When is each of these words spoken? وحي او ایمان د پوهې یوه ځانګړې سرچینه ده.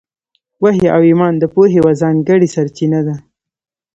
وحي 0.63 0.87
او 0.95 1.01
ایمان 1.09 1.33
د 1.37 1.43
پوهې 1.53 1.73
یوه 1.79 1.91
ځانګړې 2.01 2.47
سرچینه 2.55 2.99
ده. 3.07 3.15